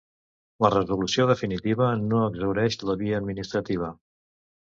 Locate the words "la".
0.65-0.69, 2.93-2.97